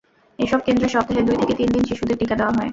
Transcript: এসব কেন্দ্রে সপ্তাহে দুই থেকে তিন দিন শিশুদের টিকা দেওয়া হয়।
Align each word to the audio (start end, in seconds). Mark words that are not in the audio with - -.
এসব 0.39 0.59
কেন্দ্রে 0.65 0.87
সপ্তাহে 0.89 1.21
দুই 1.27 1.37
থেকে 1.41 1.53
তিন 1.59 1.69
দিন 1.73 1.83
শিশুদের 1.89 2.17
টিকা 2.21 2.35
দেওয়া 2.37 2.53
হয়। 2.53 2.69